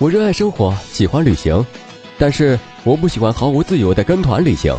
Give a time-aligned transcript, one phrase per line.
[0.00, 1.64] 我热爱生活，喜欢旅行，
[2.18, 4.72] 但是我不喜欢毫无自由的跟团旅行。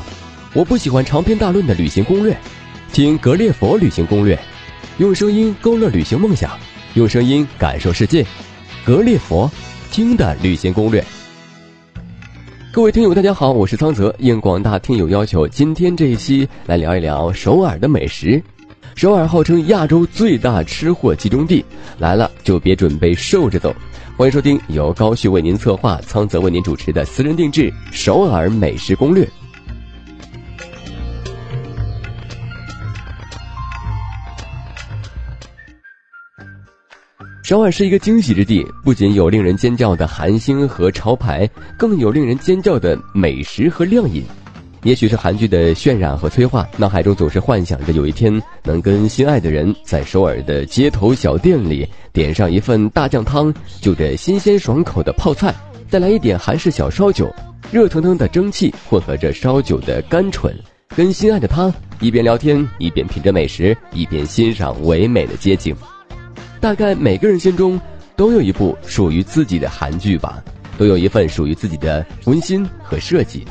[0.54, 2.38] 我不喜欢长篇大论的旅行攻略，
[2.94, 4.40] 听格列佛旅行攻略，
[4.98, 6.58] 用声音勾勒旅行梦想，
[6.94, 8.26] 用声音感受世界。
[8.86, 9.52] 格列佛
[9.92, 11.04] 听的旅行攻略。
[12.72, 14.16] 各位听友，大家好，我是苍泽。
[14.20, 18.42] 应广大听友要求，今天这一期来聊一聊首尔的美食。
[19.00, 21.64] 首尔号称亚洲最大吃货集中地，
[22.00, 23.74] 来了就别准备瘦着走。
[24.18, 29.26] 欢迎收听由高旭为您策划、苍泽为您主持的私人定制首尔美食攻略。
[37.42, 44.26] 首尔是一个惊喜之地，不仅有令人尖叫的韩星和潮牌，更有令人尖叫的美食和靓饮。
[44.84, 55.54] 也许是韩剧的渲染和催化，脑海中总是幻想着有一天能跟心爱的人在首尔的街头小店里点上一份大酱汤，就着新鲜爽口的泡菜，
[55.90, 57.30] 再来一点韩式小烧酒，
[57.72, 60.56] 热腾腾的蒸汽混合着烧酒的甘醇，
[60.96, 65.76] 跟心爱的他一边聊天，一边品着美食，一边欣赏唯美的街景。
[66.62, 67.80] 大概每个人心中
[68.16, 70.42] 都有一部属于自己的韩剧吧，
[70.78, 73.46] 都有一份属于自己的温馨和设计，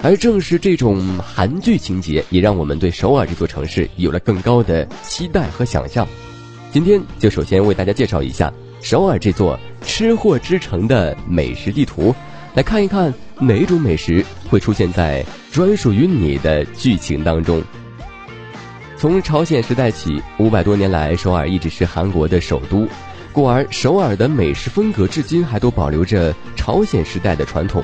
[0.00, 6.06] 而正是这种韩剧情节，也让我们对首尔这座城市有了更高的期待和想象。
[6.70, 12.14] 今天就首先为大家介绍一下首尔这座吃货之城的美食地图，
[12.54, 17.60] 来看一看哪种美食会出现在专属于你的剧情当中。
[18.96, 22.86] 从朝鲜时代起，五百多年来，首尔一直是韩国的首都，
[23.32, 27.82] 故而首尔的美食风格至今还都保留着朝鲜时代的传统。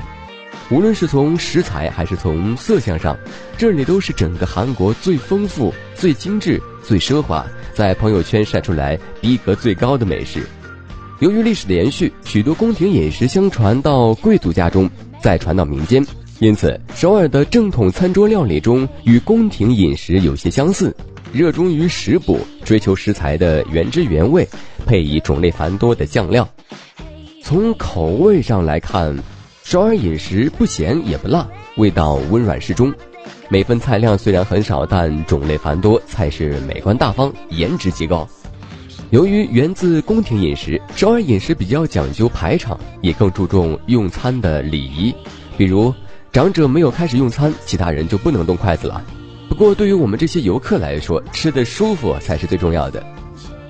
[0.71, 3.15] 无论是从食材还是从色相上，
[3.55, 10.41] 这里都是整个韩国最丰富、最精致、最奢华，在朋友圈晒出来逼格最高的美食。
[11.19, 14.89] 由于历史的延续，许多宫廷饮食相传到贵族家中，
[15.21, 16.03] 再传到民间。
[16.39, 20.93] 因此，首尔的正统餐桌料理中与宫廷饮食有些相似，
[21.31, 24.45] 热衷于食补，追求食材的原汁原味，
[24.85, 26.47] 配以种类繁多的酱料。
[27.41, 29.15] 从口味上来看，
[29.65, 32.93] 首尔饮食不咸也不辣，味道温软适中。
[33.49, 38.29] 每份菜量虽然很少，但种类繁多，菜式美观大方，颜值极高。
[39.09, 45.11] 由于源自宫廷饮食，首尔饮食比较讲究排场，也更注重用餐的礼仪，
[45.57, 45.91] 比如。
[46.31, 49.03] 长者没有开始用餐，其他人就不能动筷子了。
[49.49, 53.03] 不过，对于我们这些游客来说，吃的舒服才是最重要的。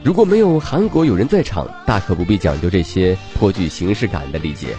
[0.03, 4.75] 如果没有韩国友人在场，大可不必讲究这些颇具形式感的礼节。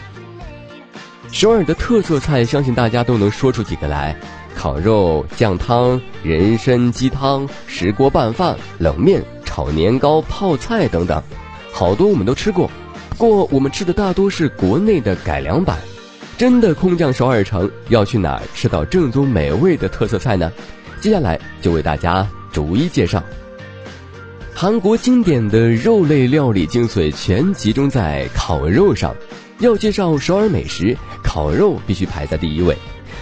[1.38, 4.16] 首尔的特色菜，相信大家都能说出几个来：
[4.54, 11.22] 烤肉、酱汤、人参鸡汤、石锅拌饭、冷面、炒年糕、泡菜等等，
[11.70, 12.70] 好多我们都吃过。
[13.10, 15.76] 不过，我们吃的大多是国内的改良版。
[16.38, 20.50] 真的空降首尔城，要去哪儿吃到正宗美味的特色菜呢？
[21.02, 23.22] 接下来就为大家逐一介绍。
[24.54, 29.14] 韩国经典的肉类料理精髓全集中在烤肉上。
[29.60, 32.76] 要介绍首尔美食，烤肉必须排在第一位。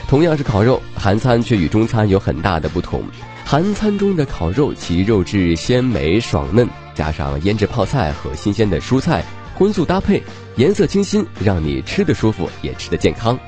[0.08, 3.02] 同样是烤肉，韩餐却与中餐有很大的不同。
[3.44, 9.24] 韩餐中的烤肉，其肉质鲜美爽嫩，加上腌制泡菜和新鲜的蔬菜。
[9.54, 10.20] 荤素搭配，
[10.56, 13.38] 颜色清新，让你吃得舒服，也吃得健康。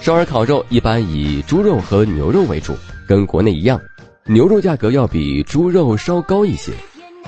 [0.00, 2.76] 首尔烤肉一般以猪肉和牛肉为主，
[3.06, 3.80] 跟国内一样，
[4.24, 6.72] 牛肉价格要比猪肉稍高一些。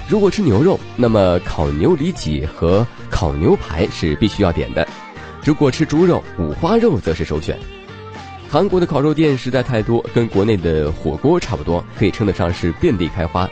[0.08, 4.82] 如果吃牛肉，那么烤牛里脊和烤牛排是必须要点的；
[5.44, 7.58] 如果吃猪肉，五花肉则是首选。
[8.48, 13.46] 韩国的烤肉店实在太多，跟国内的火锅差不多，可以称得上是遍地开花。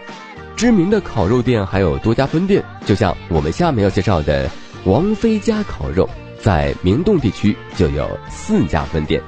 [0.56, 4.50] 知名的烤肉店还有多家分店，就像我们下面要介绍的
[4.84, 6.08] 王菲家烤肉，
[6.40, 9.20] 在明洞地区就有四家分店。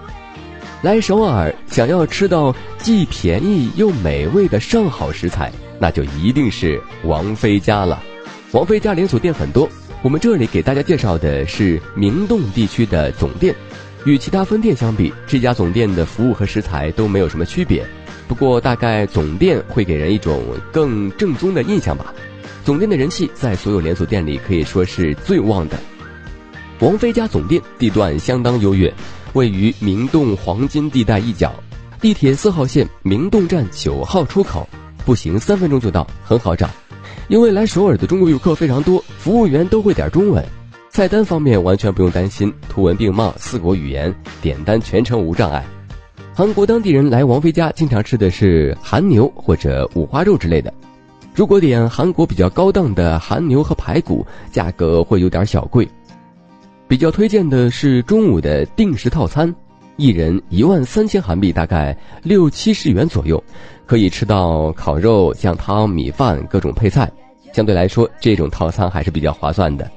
[0.81, 8.03] 来首尔想要吃到既便宜又美味的上好食材，那就一定是王菲家了。
[8.53, 9.69] 王菲家连锁店很多，
[10.03, 13.55] 我们这里给大家介绍的是明洞地区的总店。
[14.05, 17.87] 与其他分店相比，这家总店的服务和食材都没有什么区别。
[18.27, 20.43] 不过，大概总店会给人一种
[20.73, 22.15] 更正宗的印象吧。
[22.65, 25.79] 总店的人气在所有连锁店里可以说是最旺的。
[26.81, 28.93] 王菲家总店地段相当优越，
[29.33, 31.53] 位于明洞黄金地带一角，
[32.01, 34.69] 地铁四号线明洞站九号出口，
[35.09, 36.69] 步行三分钟就到，很好找。
[37.29, 40.45] 因为来首尔的中国游客非常多，服务员都会点中文，
[40.91, 45.65] 菜单方面完全不用担心，图文并茂，四国语言，点单全程无障碍。
[46.35, 50.71] 韩国当地人来王菲家经常吃的是韩牛或者五花肉之类的。
[51.35, 55.89] 如果点韩国比较高档的韩牛和排骨，价格会有点小贵。
[56.87, 59.55] 比较推荐的是中午的定时套餐，
[59.99, 63.43] 一人一万三千韩币，大概六七十元左右，
[63.85, 67.11] 可以吃到烤肉、酱汤、米饭各种配菜。
[67.53, 69.91] 相对来说，这种套餐还是比较划算的。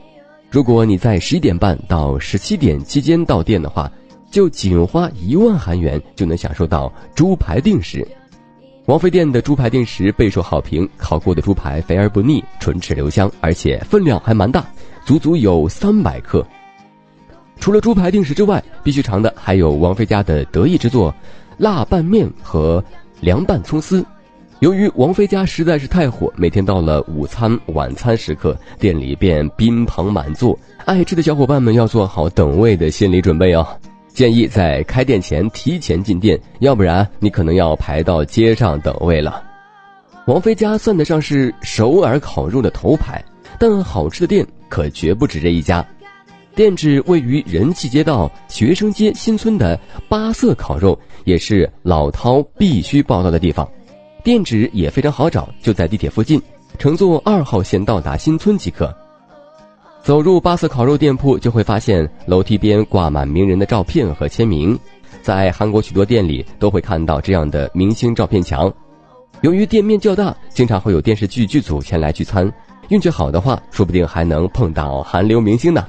[0.49, 3.91] 如果你在十一点半到十七点期间到店的话，
[4.31, 8.05] 就仅花一万韩元就能享受到猪排定时。
[8.87, 14.65] 王妃店的猪排定时备受好评，烤过的猪排肥而不腻，唇齿留香，而且分量还蛮大，
[15.05, 16.43] 足足有三百克。
[17.61, 21.13] 除了猪排定时之外，必须尝的还有王菲家的得意之作——
[21.59, 22.83] 辣拌面和
[23.19, 24.03] 凉拌葱丝。
[24.61, 30.57] 由于王菲家实在是太火，每天到了午餐、晚餐时刻，店里便宾朋满座。
[30.85, 33.65] 爱吃的小伙伴们要做好等位的心理准备哦。
[34.07, 39.41] 建议在开店前提前进店，要不然你可能要排到街上等位了。
[40.25, 43.23] 王菲家算得上是首尔烤肉的头牌，
[43.59, 45.85] 但好吃的店可绝不止这一家。
[46.53, 53.67] 店址位于人气街道学生街新村的八色烤肉，也是老饕必须报到的地方。
[54.21, 56.41] 店址也非常好找，就在地铁附近，
[56.77, 58.93] 乘坐二号线到达新村即可。
[60.03, 64.77] 走入八色烤肉店铺，就会发现楼梯边挂满名人的照片和签名。
[65.21, 68.71] 在韩国许多店里都会看到这样的明星照片墙。
[69.39, 72.51] 由于店面较大，经常会有电视剧剧组前来聚餐，
[72.89, 75.87] 运气好的话，说不定还能碰到韩流明星呢。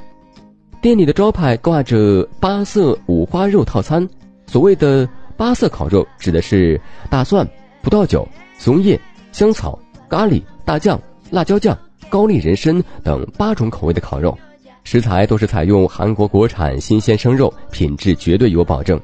[0.82, 4.04] 店里的招牌挂着八色五花肉套餐，
[4.48, 7.48] 所谓的八色烤肉指的是大蒜、
[7.82, 8.26] 葡萄酒、
[8.58, 9.00] 松叶、
[9.30, 11.00] 香草、咖喱、大酱、
[11.30, 14.36] 辣椒酱、高丽人参等八种口味的烤肉，
[14.82, 19.00] 食材都是采用韩国国产新鲜生肉，品质绝对有保证。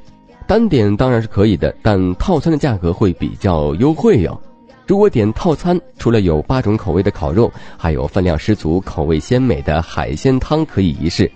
[0.49, 4.37] 单点当然是可以的，但套餐的价格会比较优惠哟。
[4.85, 11.31] 如果点套餐，除了有八种口味的烤肉，还有分量十足、口味鲜美的海鲜汤可以一试。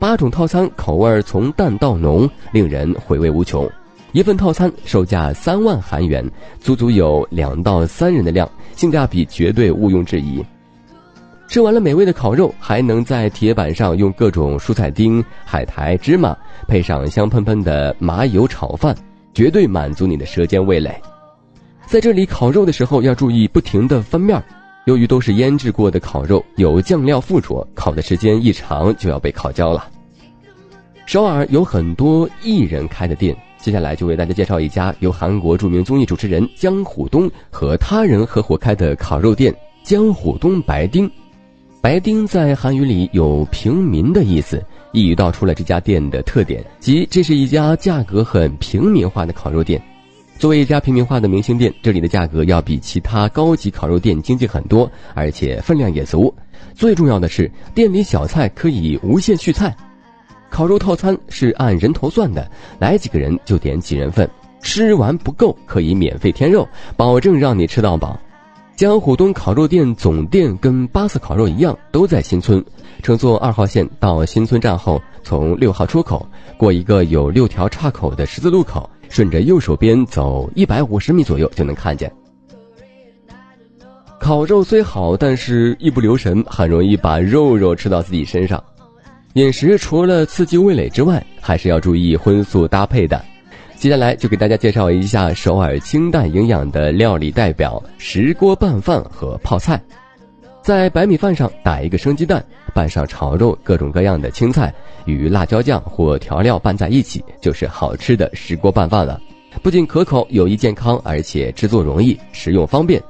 [0.00, 3.70] 八种套餐口味从淡到浓，令人回味无穷。
[4.12, 6.26] 一份套餐售价三万韩元，
[6.58, 10.42] 足足有两到三人的量，性价比绝对毋庸置疑。
[11.48, 16.34] 吃完了美味的烤肉，还能在铁板上用各种蔬菜丁、海苔、芝麻，
[16.66, 18.96] 配上香喷喷的麻油炒饭，
[19.34, 20.98] 绝对满足你的舌尖味蕾。
[21.84, 24.42] 在这里烤肉的时候要注意不停的翻面儿。
[24.86, 29.88] 由于都是腌制过的烤肉，有酱料附着，烤的时间一长就要被烤焦了。
[31.06, 39.54] 首尔有很多艺人开的店，接下来就为大家介绍一家由韩国著名综艺主持人姜虎东和他人合伙开的烤肉店——
[39.84, 41.10] 姜虎东白丁。
[41.82, 44.62] 白丁在韩语里有平民的意思，
[44.92, 49.82] 一语道出了这家店的特点，即这是一家价格很平民化的烤肉店。
[50.40, 56.34] 作为一家平民化的明星店，这里的价格要比其他高级烤肉店经济很多，而且分量也足。
[56.72, 59.76] 最重要的是，店里小菜可以无限续菜。
[60.48, 64.30] 烤肉套餐是按人头算的，来几个人就点几人份，
[64.62, 66.66] 吃完不够可以免费添肉，
[66.96, 68.18] 保证让你吃到饱。
[68.76, 72.64] 江虎东烤肉店总店跟八色烤肉一样，都在新村。
[73.02, 76.26] 乘坐二号线到新村站后，从六号出口
[76.56, 78.88] 过一个有六条岔口的十字路口。
[79.10, 82.10] 顺着右手边走一百五十米左右就能看见。
[84.18, 88.62] 烤肉虽好，但是一不留神很容易把肉肉吃到自己身上。
[89.34, 93.22] 饮食除了刺激味蕾之外，还是要注意荤素搭配的。
[93.76, 99.80] 接下来就给大家介绍一下首尔清淡营养的料理代表——石锅拌饭和泡菜。
[100.62, 104.72] 在白米饭上打一个生鸡蛋，拌上炒肉，各种各样的青菜
[105.06, 109.20] 与辣椒酱或调料拌在一起，就是好吃的石锅拌饭了。
[109.62, 113.02] 不仅可口、有益健康，而且制作容易、食用方便。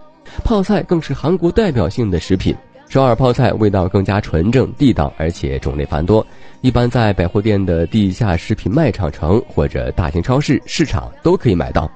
[0.44, 2.54] 泡菜更是韩国代表性的食品。
[2.88, 6.24] 首尔泡菜味道更加纯正地道，而且种类繁多，
[6.60, 11.90] 一般在百货店的地下食品卖场城或者大型超市市场都可以买到。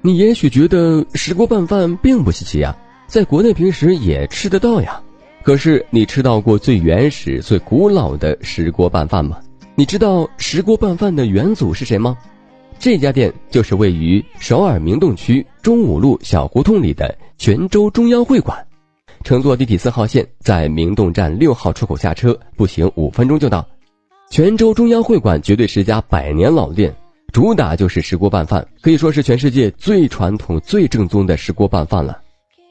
[0.00, 2.76] 你也许觉得石锅拌饭并不稀奇呀。
[3.10, 5.02] 在国内平时也吃得到呀，
[5.42, 9.40] 可是你吃到过最原始、最古老的石锅拌饭吗？
[9.74, 12.16] 你知道石锅拌饭的元祖是谁吗？
[12.78, 18.64] 这家店就是位于首尔明洞区中武路小胡同里的泉州中央会馆。
[19.24, 23.66] 乘坐地铁四号线，在明洞站六号出口下车，步行五分钟就到。
[24.30, 26.94] 泉州中央会馆绝对是家百年老店，
[27.32, 32.16] 主打就是石锅拌饭，可以说是全世界最传统、最正宗的石锅拌饭了。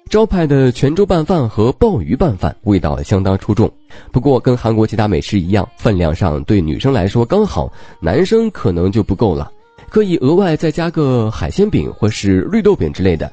[0.10, 3.72] 招牌的泉州拌饭和鲍鱼拌饭味道相当出众，
[4.12, 9.52] 不过跟韩国其他美食一样，分量上对女生来说刚好，男生可能就不够了，
[9.88, 13.32] 可以额外再加个海鲜饼或是绿豆饼之类的。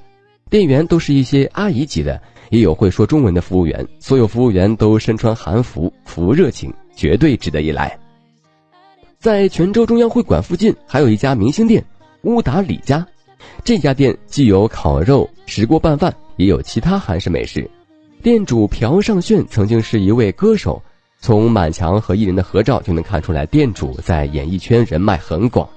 [0.51, 7.99] 店员都是一些阿姨级的，也有会说中文的服务员，所有服务员都身穿韩服，服务热情，绝对值得一来。
[9.19, 11.83] 在泉州中央会馆附近还有一家明星店
[12.25, 13.05] 乌达里家，
[13.65, 17.69] 这家店既有烤肉、石锅拌饭，也有其他韩式美食。
[18.23, 20.83] 店主朴尚炫曾经是一位歌手，
[21.21, 25.69] 从满墙和艺人的合照就能看出来，店主在演艺圈人脉很广。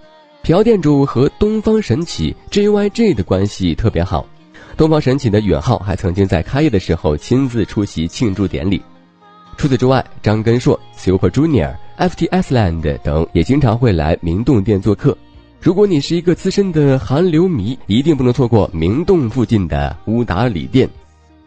[0.42, 4.26] 朴店主和东方神起 JYG 的关系特别好，
[4.78, 8.82] 东方神起的允浩还曾经在开业的时候亲自出席庆祝典礼。
[9.58, 15.16] 除此之外，张根硕、Super Junior、FT Island 等也经常会来明洞店做客。
[15.62, 20.90] 如果你是一个资深的韩流迷，一定不能错过明洞附近的乌达里店。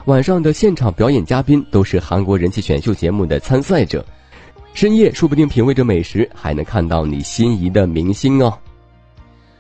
[0.05, 4.05] 晚上的现场表演嘉宾都是韩国人气选秀节目的参赛者，
[4.75, 8.53] 深夜说不定品味着美食，还能看到你心仪的明星哦。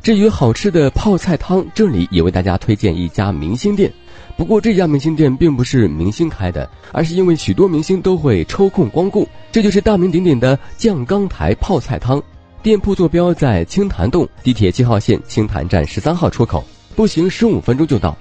[0.03, 3.91] 至于好吃的泡菜汤，这里也为大家推荐一家明星店。
[4.37, 9.27] 不过这家明星店并不是明星开的，而是因为许多明星都会抽空光顾。
[9.51, 12.23] 这就是大名鼎鼎的酱缸台泡菜汤，
[12.63, 16.65] 店铺坐标在青潭洞地铁七号线青潭站十三号出口，
[16.95, 18.17] 步行十五分钟就到。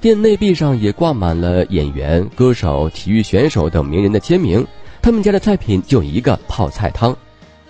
[0.00, 4.66] 店内壁上也挂满了演员、歌手、体育选手等名人的签名。
[5.02, 7.14] 他们家的菜品就一个泡菜汤，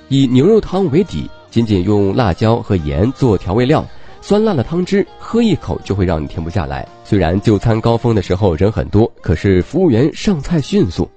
[0.08, 3.84] 以牛肉汤为底，仅仅用辣椒和盐做调味料。
[4.20, 6.86] 酸辣的汤汁，喝一口就会让你停不下来。
[7.02, 11.10] 虽然就餐高峰的时候人很多，可是服务员上菜迅速。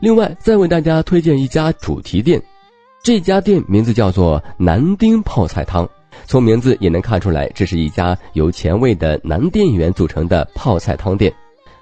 [0.00, 2.42] 另外，再为大家推荐一家主题店，
[3.04, 5.88] 这家店名字叫做南丁泡菜汤。
[6.24, 11.32] 从名字也能看出来，这是一家由前卫的男店员组成的泡菜汤店。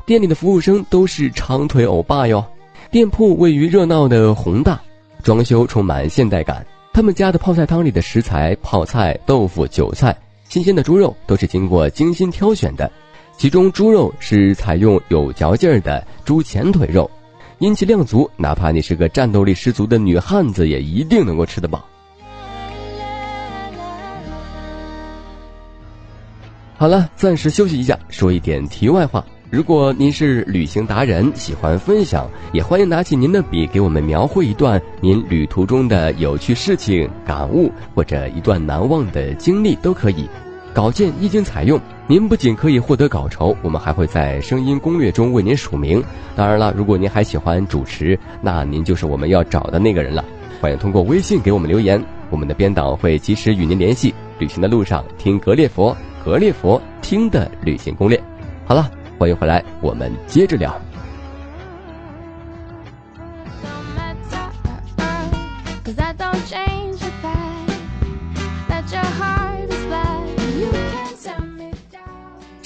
[0.07, 2.43] 店里的服务生都是长腿欧巴哟。
[2.91, 4.81] 店铺位于热闹的宏大，
[5.23, 6.67] 装修充满现代感。
[6.95, 10.17] 他们家的泡菜汤里的食材，泡菜、豆腐、韭菜。
[10.49, 12.91] 新鲜的猪肉都是经过精心挑选的，
[13.37, 17.09] 其中猪肉是采用有嚼劲儿的猪前腿肉，
[17.61, 21.85] 阴气量足，哪怕你是个战斗力十足的女汉子，也一定能够吃得饱。
[26.79, 29.23] 好了，暂时休息一下，说一点题外话。
[29.51, 40.27] 如果您是旅行达人，喜欢分享，也欢迎拿起您的笔，给我们描绘一段您旅途中的有趣事情、感悟，或者一段难忘的经历都可以。
[40.73, 46.03] 稿件一经采用，您不仅可以获得稿酬，我们还会在声音攻略中为您署名。
[46.35, 50.25] 当然了，如果您还喜欢主持，那您就是我们要找的那个人了。
[50.61, 54.15] 欢迎通过微信给我们留言，我们的编导会及时与您联系。
[54.39, 58.23] 旅行的路上听格列佛，格列佛听的旅行攻略。
[58.65, 58.91] 好了。
[59.19, 60.75] 欢迎回来，我们接着聊。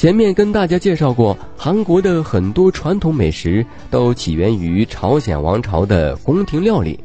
[0.04, 7.00] 前面跟大家介绍过，韩国的很多传统美食都起源于朝鲜王朝的宫廷料理。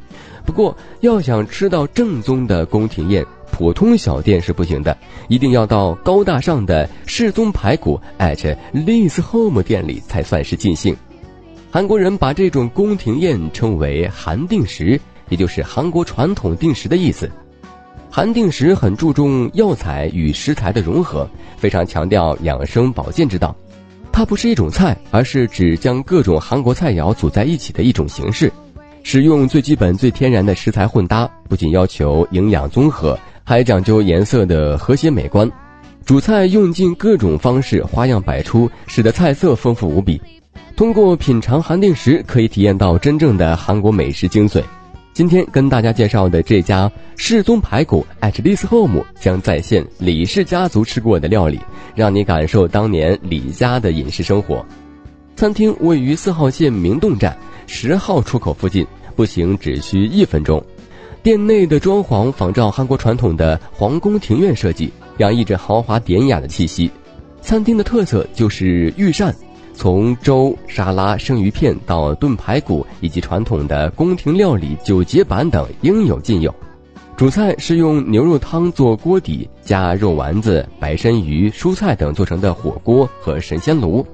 [0.45, 4.97] 不过，要想吃到正宗的宫廷宴，普通小店是不行的，
[5.29, 10.93] 一定要到高大上的世宗排骨 at Li's Home 店里才算是尽兴。
[11.71, 17.31] 韩国人把这种宫廷宴称为韩定食，也就是韩国传统定食的意思。
[18.11, 23.55] 韩定食很注重药材与食材的融合，非常强调养生保健之道。
[24.11, 28.51] 它不是一种菜，而是指将各种韩国菜肴组在一起的一种形式。
[29.03, 33.17] 使用最基本、最天然的食材混搭，不仅要求营养综合。
[33.43, 35.49] 还讲究颜色的和谐美观，
[36.05, 40.21] 主菜用尽各种方式，花样百出，使得菜色丰富无比。
[40.75, 44.63] 通过品尝韩定食，可以体验到真正的韩国美食精髓。
[45.19, 51.59] 今天跟大家介绍的这家世宗排骨 at Li's Home 将再现李氏家族吃过的料理，
[51.93, 54.65] 让你感受当年李家的饮食生活。
[55.35, 60.63] 餐厅位于四号线明洞站十号出口附近，步行只需一分钟。
[61.21, 66.89] 店内的装潢仿照韩国传统的皇宫庭院设计，洋溢着豪华典雅的气息。
[67.41, 69.35] 餐厅的特色就是御膳，
[69.79, 76.53] 从粥、沙拉、生鱼片到炖排骨，以及传统的宫廷料理九节板等应有尽有。
[77.15, 84.05] 主菜是用牛肉汤做锅底，加肉丸子、白参鱼、蔬菜等做成的火锅和神仙炉。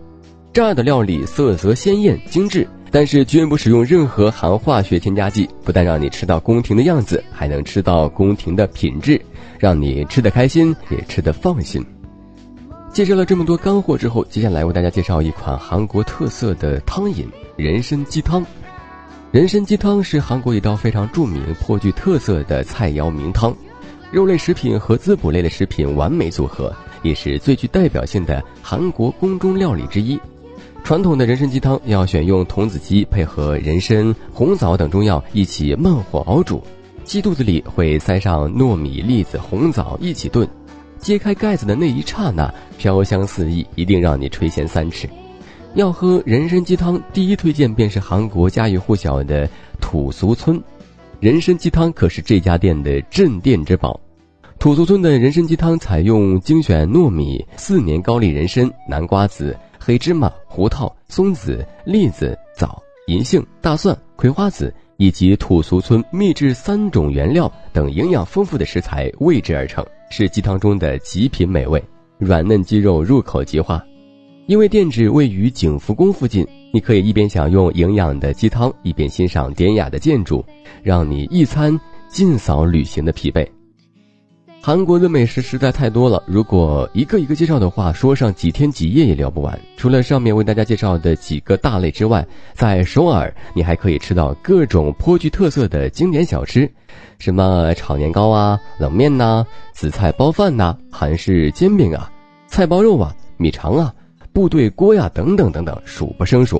[0.53, 2.67] 这儿的料理色泽鲜艳精致。
[2.91, 9.19] 但是绝不使用任何含化学添加剂，不但让你吃到宫廷的样子，还能吃到宫廷的品质，
[9.59, 11.83] 让你吃得开心，也吃得放心。
[12.95, 18.41] 介绍了这么多干货之后，接下来为大家介绍一款韩国特色的汤饮——人参鸡汤。
[19.31, 23.53] 人参鸡汤是韩国一道非常著名、颇具特色的菜肴名汤，
[24.13, 26.73] 肉类食品和滋补类的食品完美组合，
[27.03, 30.17] 也是最具代表性的韩国宫中料理之一。
[30.81, 36.63] 传统的人参鸡汤要选用童子鸡，配合人参、红枣等中药一起慢火熬煮，
[37.03, 40.47] 鸡肚子里会塞上糯米、栗子、红枣一起炖。
[41.05, 45.07] 揭开盖子的那一刹那，飘香四溢，一定让你垂涎三尺。
[45.75, 49.47] 要喝人参鸡汤，第一推荐便是韩国家喻户晓的
[49.79, 50.59] 土俗村。
[51.19, 53.99] 人参鸡汤可是这家店的镇店之宝。
[54.57, 69.85] 土俗村的人参鸡汤采用精选糯米、四年高丽人参、南瓜子、黑芝麻、胡桃、松子、栗子、枣、银杏、大蒜、葵花籽以及土俗村秘制三种原料等营养丰富的食材煨制而成。
[70.11, 71.83] 是鸡汤中的极品美味，
[72.19, 73.83] 软嫩鸡肉入口即化。
[74.45, 80.45] 因为店址位于景福宫附近，你可以一边享用营养的鸡汤，一边欣赏典雅的建筑，
[80.83, 83.45] 让你一餐尽扫旅行的疲惫。
[84.65, 89.59] 韩国的美食实在太多了，如果一个一个介绍的话，说上几天几夜也聊不完。
[89.77, 96.67] 除了上面为大家介绍的几个大类之外，在首尔你还可以吃到各种颇具特色的经典小吃，
[97.19, 102.11] 什么炒年糕啊、冷面呐、紫菜包饭呐、韩式煎饼啊、
[102.47, 103.93] 菜包肉啊、米肠啊、
[104.33, 106.59] 部队锅呀等等等等，数不胜数。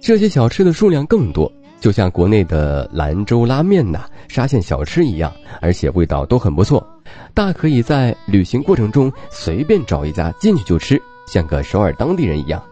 [0.00, 6.86] 这些小吃的数量更多，就像国内的兰州拉面呐、沙县小吃一样，而且味道都很不错。
[7.34, 12.62] 大可以在旅行过程中随便找一家进去就吃，像个首尔当地人一样。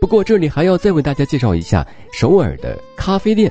[0.00, 3.50] 不过这里还要再为大家介绍一下首尔的咖啡店。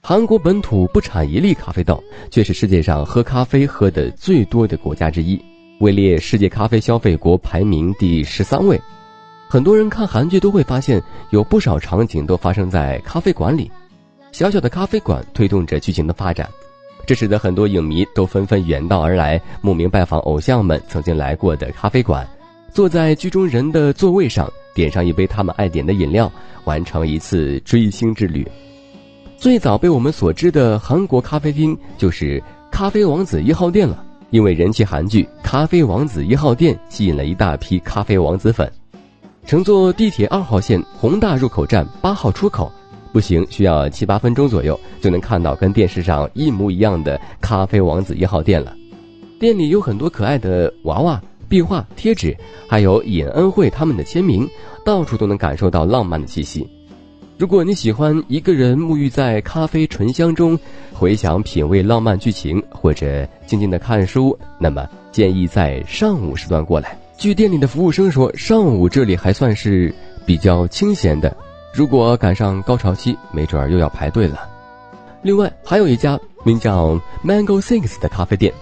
[0.00, 5.40] 韩国本土不产一粒咖啡豆，却是世界上喝咖啡喝的最多的国家之一，
[5.80, 8.80] 位列世界咖啡消费国排名第十三位。
[9.48, 13.70] 很多人看韩剧都会发现，有不少场景都发生在咖啡馆里，
[14.32, 16.48] 小小的咖啡馆推动着剧情的发展。
[17.06, 22.28] 这使得很多影迷都纷纷远道而来，慕名拜访偶像们曾经来过的咖啡馆，
[22.70, 26.30] 坐在剧中人的座位上，点上一杯他们爱点的饮料，
[26.64, 28.46] 完成一次追星之旅。
[29.38, 38.70] 最早被我们所知的韩国咖啡厅就是咖啡王子一号店了，因为人气韩剧《咖啡王子一号店》吸引了一大批咖啡王子粉。
[39.46, 42.70] 乘坐地铁二号线宏大入口站八号出口。
[43.12, 48.74] 步行需要七八分钟左右，就能看到跟电视上一模一样的咖啡王子一号店了。
[49.38, 52.36] 店里有很多可爱的娃娃、壁画、贴纸，
[52.68, 54.48] 还有尹恩惠他们的签名，
[54.84, 56.68] 到处都能感受到浪漫的气息。
[57.38, 60.58] 如果你喜欢一个人沐浴在咖啡醇香中，
[60.92, 66.98] 回想品味浪漫剧情，或者静静的看书，那么建议在上午时段过来。
[67.16, 69.94] 据店里的服务生说，上午这里还算是
[70.26, 71.36] 比较清闲的。
[71.72, 74.48] 如果赶上高潮期，没准儿又要排队了。
[75.22, 78.52] 另外，还有一家名叫 Mango Six 的咖啡店，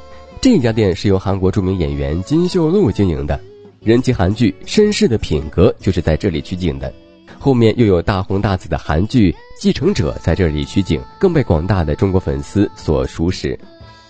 [0.41, 3.39] 这家店是由韩国著名演员金秀路经营的，
[3.81, 6.93] 人气韩剧《绅士的品格》就是在这里取景的。
[7.39, 13.59] 后面又有大红大紫的韩剧《继承者》在这里取景，更被广大的中国粉丝所熟识。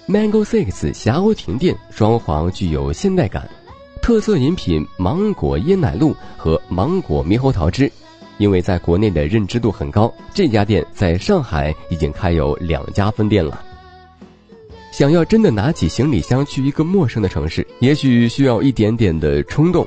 [0.08, 3.48] Mango Six 霞鸥亭店装潢具有现代感，
[4.00, 7.90] 特色饮品芒果椰奶露和芒果猕猴桃汁。
[8.38, 13.62] 因为在国内的认知度很高，这家店在上海已经开有两家分店了。
[14.92, 19.86] 想要真的拿起行李箱去一个陌生的城市，也许需要一点点的冲动。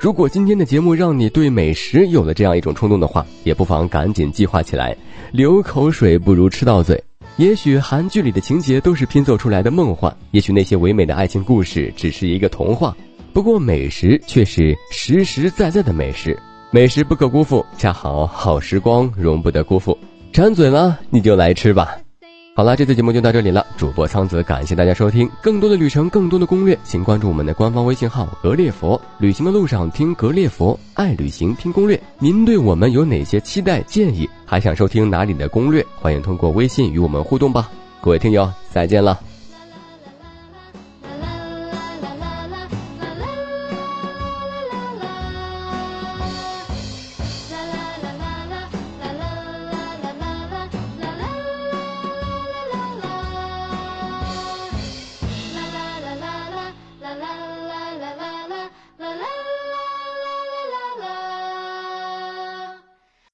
[0.00, 4.96] 如果今天的节目让你对美食有了这样一种冲动的话，也不妨赶紧计划起来。
[5.32, 7.02] 流口水不如吃到嘴。
[7.36, 12.96] 也许韩剧里的情节都是拼凑出来的梦幻，也许那些唯美的爱情故事只是一个童话。
[13.32, 16.36] 不过美食却是实实在在的美食。
[16.70, 19.96] 美食不可辜负，恰好好时光容不得辜负。
[20.34, 21.96] 馋嘴了，你就来吃吧。
[22.54, 23.64] 好了，这次节目就到这里了。
[23.78, 25.26] 主播苍泽，感谢大家收听。
[25.40, 29.00] 更多的旅程，更多的攻略，请关注我们的官方微信号“格列佛”。
[29.18, 31.98] 旅行的路上听格列佛，爱旅行听攻略。
[32.18, 34.28] 您对我们有哪些期待建议？
[34.44, 35.82] 还想收听哪里的攻略？
[35.98, 37.70] 欢迎通过微信与我们互动吧。
[38.02, 39.18] 各位听友，再见了。